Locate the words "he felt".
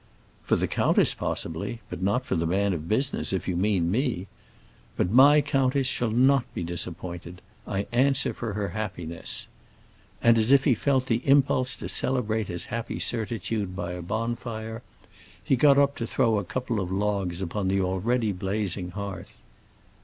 10.63-11.05